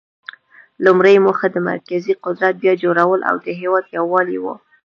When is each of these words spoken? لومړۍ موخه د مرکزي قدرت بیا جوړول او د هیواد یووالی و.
لومړۍ 0.85 1.15
موخه 1.25 1.47
د 1.51 1.57
مرکزي 1.69 2.13
قدرت 2.25 2.53
بیا 2.63 2.73
جوړول 2.83 3.19
او 3.29 3.35
د 3.45 3.47
هیواد 3.59 3.85
یووالی 3.97 4.37
و. 4.43 4.45